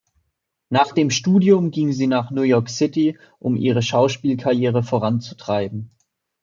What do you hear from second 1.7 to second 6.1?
sie nach New York City, um ihre Schauspielkarriere voranzutreiben.